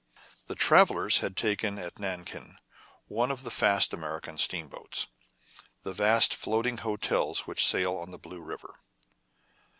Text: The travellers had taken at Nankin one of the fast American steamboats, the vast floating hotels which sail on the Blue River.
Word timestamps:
The 0.47 0.55
travellers 0.55 1.19
had 1.19 1.37
taken 1.37 1.77
at 1.77 1.99
Nankin 1.99 2.55
one 3.05 3.29
of 3.29 3.43
the 3.43 3.51
fast 3.51 3.93
American 3.93 4.39
steamboats, 4.39 5.05
the 5.83 5.93
vast 5.93 6.33
floating 6.33 6.79
hotels 6.79 7.41
which 7.41 7.63
sail 7.67 7.97
on 7.97 8.09
the 8.09 8.17
Blue 8.17 8.41
River. 8.41 8.79